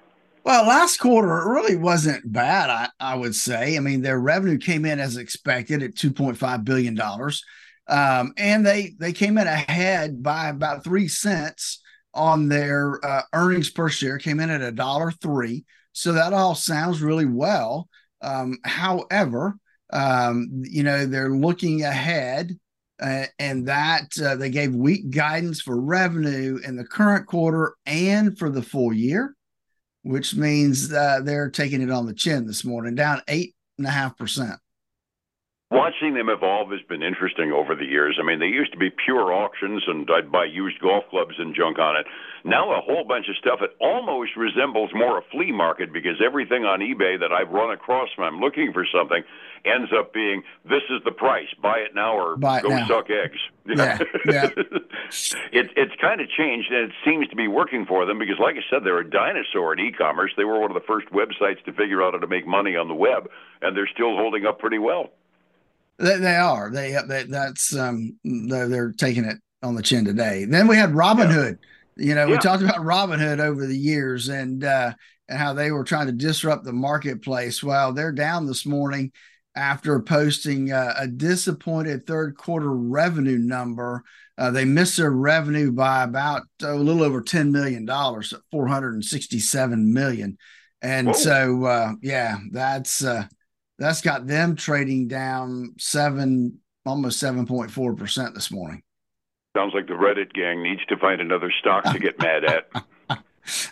Well, 0.44 0.68
last 0.68 0.98
quarter 0.98 1.40
it 1.40 1.50
really 1.50 1.76
wasn't 1.76 2.32
bad. 2.32 2.70
I, 2.70 2.90
I 3.00 3.16
would 3.16 3.36
say. 3.36 3.76
I 3.76 3.80
mean, 3.80 4.02
their 4.02 4.20
revenue 4.20 4.58
came 4.58 4.86
in 4.86 5.00
as 5.00 5.18
expected 5.18 5.84
at 5.84 5.96
2.5 5.96 6.64
billion 6.64 6.96
dollars, 6.96 7.44
um, 7.88 8.34
and 8.38 8.66
they 8.66 8.94
they 9.00 9.14
came 9.14 9.38
in 9.38 9.48
ahead 9.48 10.24
by 10.24 10.48
about 10.48 10.84
three 10.84 11.08
cents 11.08 11.81
on 12.14 12.48
their 12.48 13.04
uh, 13.06 13.22
earnings 13.34 13.70
per 13.70 13.90
share 13.90 14.18
came 14.18 14.40
in 14.40 14.50
at 14.50 14.62
a 14.62 14.72
dollar 14.72 15.12
three. 15.12 15.66
So 15.94 16.14
that 16.14 16.34
all 16.34 16.56
sounds 16.56 17.02
really 17.02 17.26
well. 17.26 17.88
Um, 18.22 18.58
however, 18.64 19.56
um, 19.92 20.50
you 20.64 20.84
know, 20.84 21.06
they're 21.06 21.32
looking 21.32 21.84
ahead 21.84 22.58
uh, 23.02 23.26
and 23.40 23.68
that 23.68 24.10
uh, 24.24 24.36
they 24.36 24.50
gave 24.50 24.76
weak 24.76 25.10
guidance 25.10 25.62
for 25.62 25.80
revenue 25.80 26.60
in 26.64 26.76
the 26.76 26.86
current 26.86 27.28
quarter 27.28 27.74
and 27.86 28.38
for 28.38 28.50
the 28.50 28.62
full 28.62 28.94
year, 28.94 29.36
which 30.04 30.36
means 30.36 30.94
uh, 30.94 31.20
they're 31.24 31.50
taking 31.50 31.82
it 31.82 31.90
on 31.92 32.06
the 32.06 32.14
chin 32.14 32.46
this 32.46 32.64
morning, 32.64 32.96
down 32.96 33.22
eight 33.28 33.56
and 33.78 33.88
a 33.88 33.92
half 33.92 34.18
percent 34.18 34.60
watching 35.72 36.14
them 36.14 36.30
evolve 36.30 36.70
has 36.72 36.82
been 36.88 37.02
interesting 37.02 37.52
over 37.52 37.74
the 37.74 37.86
years. 37.86 38.20
I 38.22 38.26
mean, 38.26 38.40
they 38.40 38.48
used 38.48 38.72
to 38.74 38.78
be 38.78 38.90
pure 38.92 39.34
auctions, 39.34 39.84
and 39.88 40.08
I'd 40.12 40.32
buy 40.32 40.46
used 40.46 40.80
golf 40.80 41.06
clubs 41.10 41.36
and 41.40 41.56
junk 41.56 41.80
on 41.80 41.96
it. 41.96 42.06
Now, 42.44 42.72
a 42.74 42.82
whole 42.82 43.06
bunch 43.06 43.28
of 43.30 43.38
stuff. 43.38 43.60
It 43.62 43.72
almost 43.80 44.36
resembles 44.36 44.92
more 44.94 45.18
a 45.18 45.22
flea 45.32 45.52
market 45.52 45.94
because 45.94 46.22
everything 46.24 46.66
on 46.66 46.82
eBay 46.82 47.20
that 47.20 47.32
I've 47.32 47.50
run 47.50 47.72
across 47.72 48.10
when 48.18 48.28
I'm 48.28 48.40
looking 48.40 48.74
for 48.74 48.86
something 48.94 49.24
ends 49.64 49.92
up 49.98 50.14
being 50.14 50.44
this 50.66 50.82
is 50.90 51.02
the 51.06 51.12
price, 51.12 51.48
buy 51.62 51.78
it 51.78 51.94
now 51.96 52.18
or 52.18 52.36
buy 52.36 52.62
go 52.62 52.70
now. 52.70 52.88
suck 52.88 53.10
eggs. 53.10 53.40
Yeah, 53.64 54.00
yeah. 54.26 54.50
it, 55.54 55.70
it's 55.78 55.94
kind 56.02 56.20
of 56.20 56.28
changed, 56.30 56.72
and 56.72 56.90
it 56.90 56.96
seems 57.06 57.28
to 57.28 57.36
be 57.36 57.48
working 57.48 57.86
for 57.86 58.08
them 58.08 58.18
because, 58.18 58.38
like 58.40 58.56
I 58.56 58.66
said, 58.72 58.84
they're 58.84 58.98
a 58.98 59.08
dinosaur 59.08 59.74
in 59.74 59.80
e-commerce. 59.80 60.32
They 60.36 60.46
were 60.46 60.60
one 60.60 60.72
of 60.72 60.74
the 60.76 60.86
first 60.88 61.08
websites 61.10 61.64
to 61.66 61.72
figure 61.74 62.02
out 62.02 62.14
how 62.14 62.20
to 62.20 62.28
make 62.28 62.48
money 62.48 62.76
on 62.76 62.88
the 62.88 62.96
web, 62.96 63.30
and 63.62 63.78
they're 63.78 63.88
still 63.94 64.18
holding 64.18 64.48
up 64.48 64.58
pretty 64.58 64.80
well. 64.80 65.12
They, 66.02 66.18
they 66.18 66.36
are. 66.36 66.72
They, 66.72 66.98
they 67.08 67.24
that's 67.24 67.76
um 67.76 68.18
they're, 68.24 68.68
they're, 68.68 68.92
taking 68.92 69.26
it 69.26 69.38
on 69.62 69.76
the 69.76 69.84
chin 69.84 70.06
today. 70.06 70.46
Then 70.46 70.68
we 70.68 70.76
had 70.76 70.92
Robinhood. 70.92 71.60
Yeah. 71.96 72.06
You 72.06 72.16
know, 72.16 72.26
yeah. 72.26 72.32
we 72.32 72.38
talked 72.40 72.64
about 72.64 72.78
Robinhood 72.78 73.40
over 73.40 73.68
the 73.68 73.78
years 73.78 74.30
and 74.30 74.64
uh 74.64 74.94
and 75.30 75.40
how 75.40 75.54
they 75.54 75.72
were 75.72 75.84
trying 75.84 76.08
to 76.08 76.14
disrupt 76.14 76.66
the 76.66 76.74
marketplace. 76.74 77.64
Well, 77.64 77.94
they're 77.94 78.12
down 78.12 78.46
this 78.46 78.66
morning 78.66 79.12
after 79.56 80.00
posting 80.02 80.72
uh, 80.72 80.94
a 80.98 81.08
disappointed 81.08 82.06
third 82.06 82.38
quarter 82.38 82.72
revenue 82.72 83.38
number. 83.38 84.04
Uh, 84.38 84.52
they 84.52 84.66
missed 84.66 84.98
their 84.98 85.12
revenue 85.12 85.72
by 85.72 86.04
about 86.04 86.44
uh, 86.64 86.74
a 86.74 86.76
little 86.76 87.04
over 87.04 87.22
$10 87.22 87.52
million, 87.52 87.88
467 87.88 89.94
million. 89.94 90.38
And 90.82 91.08
Whoa. 91.08 91.14
so, 91.14 91.66
uh, 91.66 91.92
yeah, 92.02 92.38
that's, 92.52 93.04
uh, 93.04 93.26
that's 93.82 94.02
got 94.02 94.28
them 94.28 94.56
trading 94.56 95.08
down 95.08 95.76
seven, 95.78 96.60
almost 96.86 97.22
7.4% 97.22 98.34
this 98.34 98.52
morning. 98.52 98.84
Sounds 99.56 99.74
like 99.74 99.88
the 99.88 99.94
Reddit 99.94 100.32
gang 100.34 100.64
needs 100.64 100.86
to 100.88 100.98
find 100.98 101.20
another 101.20 101.52
stock 101.60 101.84
to 101.86 102.00
get 102.00 102.18
mad 102.20 102.46
at. 102.46 102.70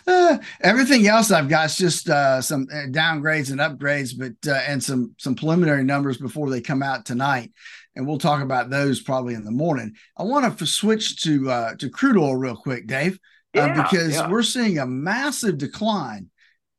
Uh, 0.06 0.38
everything 0.60 1.06
else 1.06 1.30
I've 1.30 1.48
got 1.48 1.66
is 1.66 1.76
just 1.76 2.08
uh, 2.08 2.42
some 2.42 2.66
uh, 2.70 2.86
downgrades 2.88 3.50
and 3.50 3.60
upgrades, 3.60 4.12
but 4.16 4.50
uh, 4.50 4.60
and 4.66 4.82
some 4.82 5.14
some 5.16 5.34
preliminary 5.34 5.84
numbers 5.84 6.18
before 6.18 6.50
they 6.50 6.60
come 6.60 6.82
out 6.82 7.06
tonight, 7.06 7.52
and 7.96 8.06
we'll 8.06 8.18
talk 8.18 8.42
about 8.42 8.68
those 8.68 9.00
probably 9.00 9.32
in 9.32 9.44
the 9.44 9.50
morning. 9.50 9.94
I 10.18 10.24
want 10.24 10.58
to 10.58 10.66
switch 10.66 11.22
to 11.22 11.50
uh, 11.50 11.74
to 11.76 11.88
crude 11.88 12.18
oil 12.18 12.36
real 12.36 12.56
quick, 12.56 12.86
Dave, 12.86 13.14
uh, 13.56 13.60
yeah, 13.60 13.82
because 13.82 14.16
yeah. 14.16 14.28
we're 14.28 14.42
seeing 14.42 14.78
a 14.78 14.86
massive 14.86 15.56
decline 15.56 16.28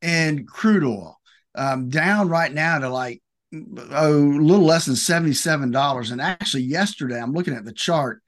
in 0.04 0.46
crude 0.46 0.84
oil, 0.84 1.20
um, 1.56 1.90
down 1.90 2.30
right 2.30 2.54
now 2.54 2.78
to 2.78 2.90
like 2.90 3.21
oh, 3.54 4.18
a 4.18 4.42
little 4.42 4.66
less 4.66 4.86
than 4.86 4.96
seventy 4.96 5.34
seven 5.34 5.72
dollars, 5.72 6.12
and 6.12 6.22
actually 6.22 6.64
yesterday 6.64 7.20
I'm 7.20 7.34
looking 7.34 7.54
at 7.54 7.66
the 7.66 7.74
chart, 7.74 8.22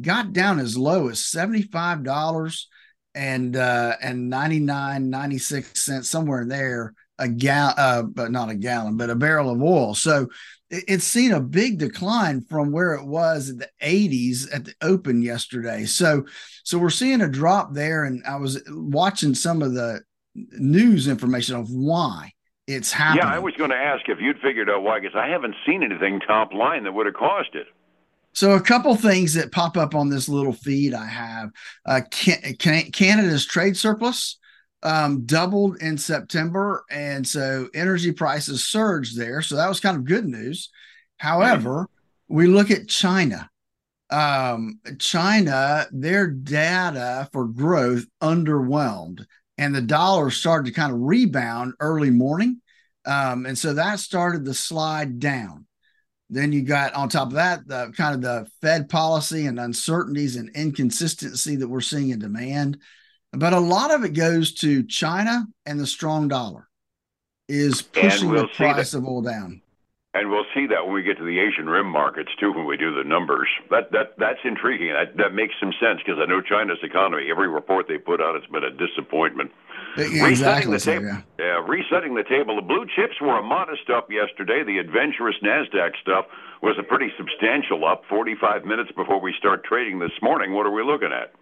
got 0.00 0.32
down 0.32 0.58
as 0.58 0.76
low 0.76 1.08
as 1.08 1.24
seventy 1.24 1.62
five 1.62 2.02
dollars 2.02 2.68
and 3.14 3.56
uh 3.56 3.94
and 4.00 4.30
99 4.30 5.10
96 5.10 5.84
cents 5.84 6.08
somewhere 6.08 6.42
in 6.42 6.48
there 6.48 6.94
a 7.18 7.28
gal 7.28 7.74
uh 7.76 8.02
but 8.02 8.30
not 8.30 8.50
a 8.50 8.54
gallon 8.54 8.96
but 8.96 9.10
a 9.10 9.14
barrel 9.16 9.50
of 9.50 9.62
oil. 9.62 9.94
So 9.94 10.28
it, 10.70 10.84
it's 10.86 11.04
seen 11.04 11.32
a 11.32 11.40
big 11.40 11.78
decline 11.78 12.42
from 12.42 12.70
where 12.70 12.94
it 12.94 13.04
was 13.04 13.48
in 13.48 13.58
the 13.58 13.68
80s 13.82 14.54
at 14.54 14.64
the 14.66 14.74
open 14.82 15.22
yesterday. 15.22 15.84
So 15.84 16.26
so 16.62 16.78
we're 16.78 16.90
seeing 16.90 17.22
a 17.22 17.28
drop 17.28 17.74
there 17.74 18.04
and 18.04 18.22
i 18.24 18.36
was 18.36 18.62
watching 18.68 19.34
some 19.34 19.62
of 19.62 19.74
the 19.74 20.00
news 20.34 21.08
information 21.08 21.56
of 21.56 21.68
why 21.70 22.30
it's 22.68 22.92
happening 22.92 23.24
yeah 23.26 23.34
i 23.34 23.38
was 23.38 23.54
going 23.54 23.70
to 23.70 23.76
ask 23.76 24.08
if 24.08 24.20
you'd 24.20 24.38
figured 24.38 24.70
out 24.70 24.82
why 24.82 25.00
because 25.00 25.16
i 25.16 25.26
haven't 25.26 25.56
seen 25.66 25.82
anything 25.82 26.20
top 26.20 26.52
line 26.52 26.84
that 26.84 26.92
would 26.92 27.06
have 27.06 27.16
caused 27.16 27.54
it 27.54 27.66
so 28.32 28.52
a 28.52 28.60
couple 28.60 28.94
things 28.94 29.34
that 29.34 29.50
pop 29.50 29.76
up 29.76 29.96
on 29.96 30.10
this 30.10 30.28
little 30.28 30.52
feed 30.52 30.94
I 30.94 31.06
have: 31.06 31.50
uh, 31.84 32.02
can, 32.08 32.54
can, 32.54 32.90
Canada's 32.92 33.44
trade 33.44 33.76
surplus 33.76 34.38
um, 34.82 35.24
doubled 35.26 35.82
in 35.82 35.98
September, 35.98 36.84
and 36.90 37.26
so 37.26 37.68
energy 37.74 38.12
prices 38.12 38.64
surged 38.64 39.18
there. 39.18 39.42
So 39.42 39.56
that 39.56 39.68
was 39.68 39.80
kind 39.80 39.96
of 39.96 40.04
good 40.04 40.26
news. 40.26 40.70
However, 41.16 41.88
we 42.28 42.46
look 42.46 42.70
at 42.70 42.88
China. 42.88 43.50
Um, 44.10 44.80
China, 44.98 45.86
their 45.90 46.28
data 46.28 47.28
for 47.32 47.44
growth 47.44 48.06
underwhelmed, 48.22 49.26
and 49.58 49.74
the 49.74 49.82
dollar 49.82 50.30
started 50.30 50.66
to 50.66 50.80
kind 50.80 50.92
of 50.92 51.00
rebound 51.00 51.74
early 51.80 52.10
morning, 52.10 52.62
um, 53.04 53.46
and 53.46 53.58
so 53.58 53.74
that 53.74 53.98
started 53.98 54.44
the 54.44 54.54
slide 54.54 55.18
down. 55.18 55.66
Then 56.30 56.52
you 56.52 56.62
got 56.62 56.94
on 56.94 57.08
top 57.08 57.28
of 57.28 57.34
that 57.34 57.66
the 57.66 57.92
kind 57.96 58.14
of 58.14 58.20
the 58.20 58.50
Fed 58.60 58.88
policy 58.88 59.46
and 59.46 59.58
uncertainties 59.58 60.36
and 60.36 60.50
inconsistency 60.54 61.56
that 61.56 61.68
we're 61.68 61.80
seeing 61.80 62.10
in 62.10 62.18
demand. 62.18 62.78
But 63.32 63.52
a 63.52 63.60
lot 63.60 63.90
of 63.90 64.04
it 64.04 64.10
goes 64.10 64.54
to 64.54 64.82
China 64.84 65.46
and 65.66 65.80
the 65.80 65.86
strong 65.86 66.28
dollar 66.28 66.68
is 67.48 67.82
pushing 67.82 68.30
we'll 68.30 68.42
the 68.42 68.48
price 68.48 68.94
of 68.94 69.06
oil 69.06 69.22
down. 69.22 69.62
And 70.14 70.30
we'll 70.30 70.46
see 70.54 70.66
that 70.66 70.86
when 70.86 70.94
we 70.94 71.02
get 71.02 71.18
to 71.18 71.24
the 71.24 71.38
Asian 71.38 71.68
rim 71.68 71.86
markets 71.86 72.30
too, 72.40 72.50
when 72.50 72.64
we 72.64 72.78
do 72.78 72.94
the 72.94 73.04
numbers. 73.04 73.46
That 73.70 73.92
that 73.92 74.16
that's 74.16 74.40
intriguing. 74.42 74.88
That 74.94 75.16
that 75.18 75.34
makes 75.34 75.54
some 75.60 75.72
sense 75.78 76.00
because 76.04 76.18
I 76.18 76.24
know 76.24 76.40
China's 76.40 76.78
economy. 76.82 77.28
Every 77.30 77.46
report 77.46 77.86
they 77.88 77.98
put 77.98 78.20
out 78.20 78.34
has 78.34 78.48
been 78.50 78.64
a 78.64 78.70
disappointment. 78.70 79.52
Yeah, 79.98 80.24
resetting 80.24 80.70
the 80.70 80.80
table. 80.80 81.04
Yeah. 81.04 81.20
yeah, 81.38 81.66
resetting 81.66 82.14
the 82.14 82.24
table. 82.24 82.56
The 82.56 82.62
blue 82.62 82.86
chips 82.96 83.20
were 83.20 83.38
a 83.38 83.42
modest 83.42 83.90
up 83.90 84.10
yesterday. 84.10 84.64
The 84.64 84.78
adventurous 84.78 85.36
Nasdaq 85.44 85.92
stuff 86.00 86.24
was 86.62 86.76
a 86.78 86.82
pretty 86.82 87.12
substantial 87.18 87.84
up. 87.84 88.02
Forty-five 88.08 88.64
minutes 88.64 88.90
before 88.96 89.20
we 89.20 89.34
start 89.38 89.62
trading 89.64 89.98
this 89.98 90.16
morning. 90.22 90.54
What 90.54 90.64
are 90.64 90.72
we 90.72 90.82
looking 90.82 91.12
at? 91.12 91.34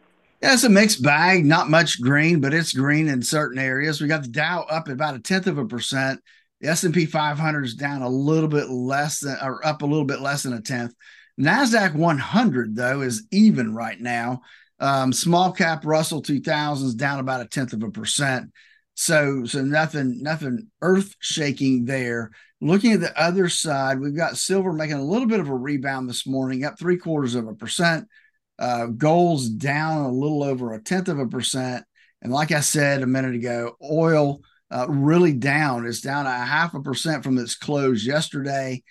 Yeah, 0.42 0.54
it's 0.54 0.64
a 0.64 0.68
mixed 0.68 1.04
bag. 1.04 1.46
Not 1.46 1.70
much 1.70 2.02
green, 2.02 2.40
but 2.40 2.52
it's 2.52 2.72
green 2.72 3.06
in 3.06 3.22
certain 3.22 3.60
areas. 3.60 4.00
We 4.00 4.08
got 4.08 4.22
the 4.22 4.28
Dow 4.28 4.66
up 4.68 4.88
about 4.88 5.14
a 5.14 5.20
tenth 5.20 5.46
of 5.46 5.56
a 5.56 5.64
percent. 5.64 6.20
The 6.60 6.68
S&P 6.68 7.06
500 7.06 7.64
is 7.64 7.74
down 7.74 8.02
a 8.02 8.08
little 8.08 8.48
bit 8.48 8.68
less 8.70 9.20
than, 9.20 9.36
or 9.42 9.64
up 9.66 9.82
a 9.82 9.86
little 9.86 10.06
bit 10.06 10.20
less 10.20 10.42
than 10.42 10.54
a 10.54 10.60
tenth. 10.60 10.94
Nasdaq 11.38 11.94
100 11.94 12.74
though 12.74 13.02
is 13.02 13.26
even 13.30 13.74
right 13.74 14.00
now. 14.00 14.40
Um, 14.78 15.12
small 15.12 15.52
cap 15.52 15.84
Russell 15.84 16.22
2000 16.22 16.88
is 16.88 16.94
down 16.94 17.18
about 17.18 17.42
a 17.42 17.46
tenth 17.46 17.72
of 17.72 17.82
a 17.82 17.90
percent. 17.90 18.52
So, 18.94 19.44
so 19.44 19.62
nothing, 19.62 20.22
nothing 20.22 20.68
earth 20.80 21.14
shaking 21.20 21.84
there. 21.84 22.30
Looking 22.62 22.92
at 22.92 23.00
the 23.00 23.20
other 23.20 23.50
side, 23.50 24.00
we've 24.00 24.16
got 24.16 24.38
silver 24.38 24.72
making 24.72 24.96
a 24.96 25.04
little 25.04 25.28
bit 25.28 25.40
of 25.40 25.50
a 25.50 25.54
rebound 25.54 26.08
this 26.08 26.26
morning, 26.26 26.64
up 26.64 26.78
three 26.78 26.96
quarters 26.96 27.34
of 27.34 27.46
a 27.46 27.54
percent. 27.54 28.08
Uh, 28.58 28.86
gold's 28.86 29.50
down 29.50 30.06
a 30.06 30.10
little 30.10 30.42
over 30.42 30.72
a 30.72 30.80
tenth 30.80 31.08
of 31.08 31.18
a 31.18 31.26
percent. 31.26 31.84
And 32.22 32.32
like 32.32 32.52
I 32.52 32.60
said 32.60 33.02
a 33.02 33.06
minute 33.06 33.34
ago, 33.34 33.76
oil 33.82 34.40
uh, 34.70 34.86
really 34.88 35.32
down. 35.32 35.86
It's 35.86 36.00
down 36.00 36.26
a 36.26 36.30
half 36.30 36.74
a 36.74 36.80
percent 36.80 37.22
from 37.22 37.38
its 37.38 37.54
close 37.54 38.04
yesterday. 38.04 38.82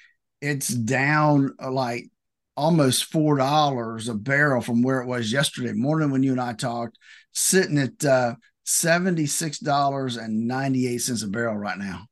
It's 0.41 0.67
down 0.67 1.55
uh, 1.61 1.71
like 1.71 2.09
almost 2.57 3.05
four 3.05 3.37
dollars 3.37 4.07
a 4.07 4.13
barrel 4.13 4.61
from 4.61 4.81
where 4.81 5.01
it 5.01 5.07
was 5.07 5.31
yesterday 5.31 5.73
morning 5.73 6.11
when 6.11 6.23
you 6.23 6.31
and 6.31 6.41
I 6.41 6.53
talked, 6.53 6.97
sitting 7.33 7.77
at 7.77 8.03
uh, 8.05 8.35
seventy 8.63 9.25
six 9.25 9.59
dollars 9.59 10.17
and 10.17 10.47
ninety 10.47 10.87
eight 10.87 10.99
cents 10.99 11.23
a 11.23 11.27
barrel 11.27 11.57
right 11.57 11.77
now. 11.77 12.07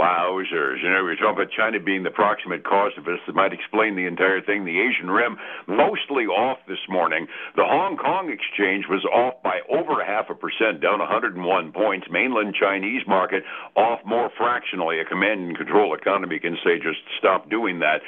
Wowzers. 0.00 0.80
You 0.82 0.88
know, 0.88 1.04
we 1.04 1.12
are 1.12 1.20
talking 1.20 1.44
about 1.44 1.52
China 1.52 1.78
being 1.78 2.02
the 2.02 2.10
proximate 2.10 2.64
cause 2.64 2.92
of 2.96 3.04
this. 3.04 3.20
That 3.26 3.36
might 3.36 3.52
explain 3.52 3.96
the 3.96 4.06
entire 4.08 4.40
thing. 4.40 4.64
The 4.64 4.80
Asian 4.80 5.10
Rim 5.10 5.36
mostly 5.68 6.24
off 6.24 6.56
this 6.66 6.80
morning. 6.88 7.26
The 7.56 7.68
Hong 7.68 7.98
Kong 8.00 8.32
exchange 8.32 8.86
was 8.88 9.04
off 9.04 9.42
by 9.44 9.60
over 9.68 10.00
half 10.00 10.30
a 10.30 10.34
percent, 10.34 10.80
down 10.80 11.00
101 11.00 11.36
points. 11.72 12.06
Mainland 12.10 12.56
Chinese 12.56 13.02
market 13.06 13.44
off 13.76 14.00
more 14.06 14.30
fractionally. 14.38 15.00
A 15.00 15.04
command 15.04 15.52
and 15.52 15.56
control 15.56 15.92
economy 15.92 16.38
can 16.38 16.56
say 16.64 16.80
just 16.80 17.04
stop 17.18 17.50
doing 17.50 17.80
that. 17.80 18.00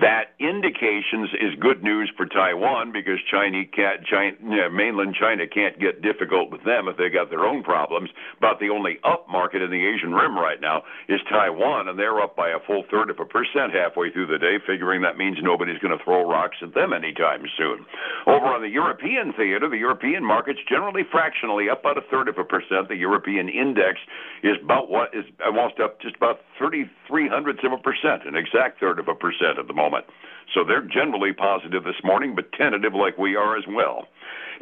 That 0.00 0.32
indications 0.40 1.28
is 1.36 1.52
good 1.60 1.84
news 1.84 2.10
for 2.16 2.24
Taiwan 2.24 2.90
because 2.90 3.20
China 3.30 3.68
can't, 3.68 4.00
China, 4.08 4.32
mainland 4.72 5.14
China 5.20 5.44
can't 5.44 5.78
get 5.78 6.00
difficult 6.00 6.50
with 6.50 6.64
them 6.64 6.88
if 6.88 6.96
they 6.96 7.10
got 7.12 7.28
their 7.28 7.44
own 7.44 7.62
problems. 7.62 8.08
But 8.40 8.60
the 8.60 8.70
only 8.72 8.96
up 9.04 9.28
market 9.28 9.60
in 9.60 9.68
the 9.68 9.84
Asian 9.84 10.14
Rim 10.14 10.38
right 10.38 10.60
now 10.60 10.84
is 11.08 11.20
Taiwan, 11.34 11.88
and 11.88 11.98
they're 11.98 12.20
up 12.22 12.36
by 12.36 12.50
a 12.50 12.62
full 12.66 12.84
third 12.90 13.10
of 13.10 13.18
a 13.18 13.26
percent 13.26 13.74
halfway 13.74 14.10
through 14.14 14.30
the 14.30 14.38
day, 14.38 14.62
figuring 14.62 15.02
that 15.02 15.18
means 15.18 15.38
nobody's 15.42 15.82
going 15.82 15.96
to 15.96 16.02
throw 16.04 16.22
rocks 16.22 16.56
at 16.62 16.74
them 16.74 16.92
anytime 16.92 17.42
soon. 17.58 17.84
Over 18.26 18.46
on 18.46 18.62
the 18.62 18.70
European 18.70 19.32
theater, 19.34 19.68
the 19.68 19.82
European 19.82 20.22
market's 20.24 20.60
generally 20.68 21.02
fractionally 21.10 21.68
up 21.68 21.80
about 21.80 21.98
a 21.98 22.06
third 22.06 22.28
of 22.28 22.38
a 22.38 22.44
percent. 22.44 22.88
The 22.88 22.96
European 22.96 23.48
index 23.48 23.98
is 24.42 24.56
about 24.62 24.88
what 24.88 25.10
is 25.12 25.24
almost 25.44 25.80
up 25.82 26.00
just 26.00 26.16
about 26.16 26.38
33 26.58 27.28
hundredths 27.28 27.64
of 27.64 27.72
a 27.72 27.78
percent, 27.78 28.26
an 28.26 28.36
exact 28.36 28.80
third 28.80 28.98
of 28.98 29.08
a 29.08 29.14
percent 29.14 29.58
at 29.58 29.66
the 29.66 29.74
moment. 29.74 30.06
So 30.54 30.62
they're 30.62 30.86
generally 30.86 31.32
positive 31.32 31.84
this 31.84 32.02
morning, 32.04 32.34
but 32.34 32.52
tentative 32.52 32.94
like 32.94 33.18
we 33.18 33.36
are 33.36 33.56
as 33.56 33.64
well 33.68 34.08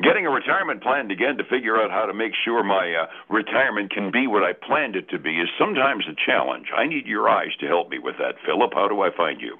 getting 0.00 0.26
a 0.26 0.30
retirement 0.30 0.82
plan 0.82 1.10
again 1.10 1.36
to 1.36 1.44
figure 1.44 1.76
out 1.76 1.90
how 1.90 2.06
to 2.06 2.14
make 2.14 2.32
sure 2.44 2.62
my 2.62 2.94
uh, 2.94 3.06
retirement 3.28 3.90
can 3.90 4.10
be 4.10 4.26
what 4.26 4.42
I 4.42 4.52
planned 4.52 4.96
it 4.96 5.08
to 5.10 5.18
be 5.18 5.36
is 5.38 5.48
sometimes 5.58 6.04
a 6.08 6.14
challenge. 6.14 6.68
I 6.76 6.86
need 6.86 7.06
your 7.06 7.28
eyes 7.28 7.52
to 7.60 7.66
help 7.66 7.90
me 7.90 7.98
with 7.98 8.16
that, 8.18 8.36
Phillip. 8.46 8.72
How 8.74 8.88
do 8.88 9.02
I 9.02 9.14
find 9.14 9.40
you? 9.40 9.58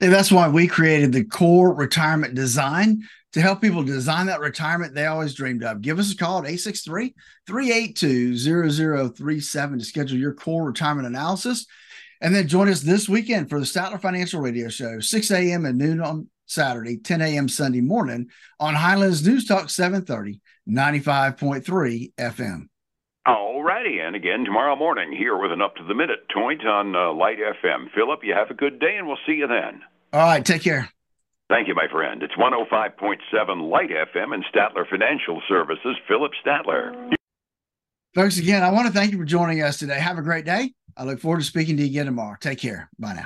And 0.00 0.12
that's 0.12 0.32
why 0.32 0.48
we 0.48 0.66
created 0.66 1.12
the 1.12 1.24
core 1.24 1.74
retirement 1.74 2.34
design 2.34 3.02
to 3.32 3.40
help 3.40 3.60
people 3.60 3.82
design 3.82 4.26
that 4.26 4.40
retirement 4.40 4.94
they 4.94 5.06
always 5.06 5.34
dreamed 5.34 5.62
of. 5.62 5.80
Give 5.82 5.98
us 5.98 6.12
a 6.12 6.16
call 6.16 6.38
at 6.38 6.44
863 6.44 7.14
382 7.46 9.10
0037 9.14 9.78
to 9.78 9.84
schedule 9.84 10.18
your 10.18 10.34
core 10.34 10.64
retirement 10.64 11.06
analysis. 11.06 11.66
And 12.20 12.34
then 12.34 12.48
join 12.48 12.68
us 12.68 12.80
this 12.80 13.08
weekend 13.08 13.50
for 13.50 13.58
the 13.58 13.66
Statler 13.66 14.00
Financial 14.00 14.40
Radio 14.40 14.68
Show, 14.68 15.00
6 15.00 15.30
a.m. 15.30 15.66
and 15.66 15.76
noon 15.76 16.00
on 16.00 16.28
Saturday, 16.46 16.96
10 16.96 17.20
a.m. 17.20 17.48
Sunday 17.48 17.82
morning 17.82 18.30
on 18.58 18.74
Highlands 18.74 19.26
News 19.26 19.44
Talk 19.44 19.68
730, 19.68 20.40
95.3 20.68 22.14
FM. 22.14 22.68
And 23.86 24.16
again, 24.16 24.44
tomorrow 24.44 24.76
morning 24.76 25.12
here 25.12 25.36
with 25.36 25.52
an 25.52 25.62
up 25.62 25.76
to 25.76 25.84
the 25.84 25.94
minute 25.94 26.28
point 26.34 26.66
on 26.66 26.96
uh, 26.96 27.12
Light 27.12 27.38
FM. 27.38 27.92
Phillip, 27.94 28.20
you 28.24 28.34
have 28.34 28.50
a 28.50 28.54
good 28.54 28.80
day 28.80 28.96
and 28.96 29.06
we'll 29.06 29.18
see 29.26 29.34
you 29.34 29.46
then. 29.46 29.82
All 30.12 30.20
right. 30.20 30.44
Take 30.44 30.62
care. 30.62 30.90
Thank 31.48 31.68
you, 31.68 31.74
my 31.74 31.86
friend. 31.88 32.22
It's 32.22 32.34
105.7 32.34 33.70
Light 33.70 33.90
FM 33.90 34.34
and 34.34 34.44
Statler 34.52 34.88
Financial 34.88 35.40
Services, 35.48 35.96
Phillip 36.08 36.32
Statler. 36.44 37.12
Folks, 38.14 38.38
again, 38.38 38.62
I 38.62 38.70
want 38.72 38.88
to 38.88 38.92
thank 38.92 39.12
you 39.12 39.18
for 39.18 39.24
joining 39.24 39.62
us 39.62 39.78
today. 39.78 40.00
Have 40.00 40.18
a 40.18 40.22
great 40.22 40.44
day. 40.44 40.72
I 40.96 41.04
look 41.04 41.20
forward 41.20 41.38
to 41.38 41.44
speaking 41.44 41.76
to 41.76 41.82
you 41.82 41.90
again 41.90 42.06
tomorrow. 42.06 42.36
Take 42.40 42.58
care. 42.58 42.88
Bye 42.98 43.14
now. 43.14 43.24